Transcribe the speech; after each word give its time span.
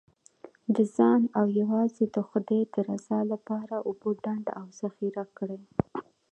د 0.75 0.77
ځان 0.95 1.21
او 1.39 1.45
یوازې 1.61 2.05
د 2.15 2.17
خدای 2.29 2.61
د 2.73 2.75
رضا 2.89 3.19
لپاره 3.31 3.75
اوبه 3.87 4.09
ډنډ 4.23 4.45
او 4.59 4.65
ذخیره 4.79 5.23
کړئ. 5.37 5.61